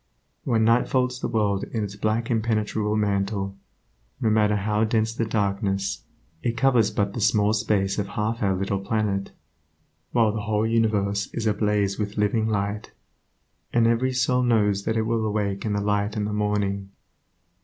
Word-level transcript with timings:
When 0.45 0.63
night 0.63 0.89
folds 0.89 1.19
the 1.19 1.27
world 1.27 1.63
in 1.63 1.83
its 1.83 1.95
black 1.95 2.31
impenetrable 2.31 2.95
mantle, 2.95 3.55
no 4.19 4.31
matter 4.31 4.55
how 4.55 4.83
dense 4.83 5.13
the 5.13 5.25
darkness, 5.25 6.01
it 6.41 6.57
covers 6.57 6.89
but 6.89 7.13
the 7.13 7.21
small 7.21 7.53
space 7.53 7.99
of 7.99 8.07
half 8.07 8.41
our 8.41 8.55
little 8.55 8.79
planet, 8.79 9.29
while 10.11 10.31
the 10.31 10.41
whole 10.41 10.65
universe 10.65 11.27
is 11.35 11.45
ablaze 11.45 11.99
with 11.99 12.17
living 12.17 12.49
light, 12.49 12.93
and 13.71 13.85
every 13.85 14.11
soul 14.11 14.41
knows 14.41 14.85
that 14.85 14.97
it 14.97 15.03
will 15.03 15.23
awake 15.23 15.65
in 15.65 15.73
the 15.73 15.81
light 15.81 16.17
in 16.17 16.25
the 16.25 16.33
morning. 16.33 16.89